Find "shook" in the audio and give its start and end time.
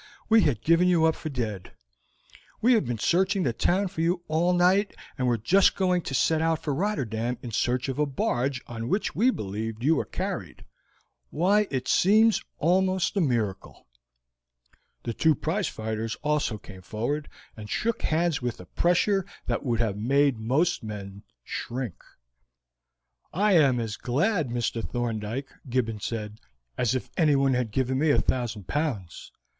17.69-18.01